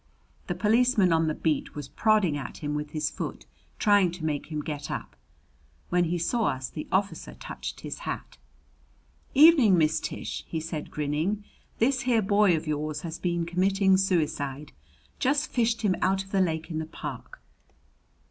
[0.47, 3.45] The policeman on the beat was prodding at him with his foot,
[3.77, 5.15] trying to make him get up.
[5.89, 8.39] When he saw us the officer touched his hat.
[9.35, 11.43] "Evening, Miss Tish," he said, grinning.
[11.77, 14.71] "This here boy of yours has been committing suicide.
[15.19, 17.39] Just fished him out of the lake in the park!"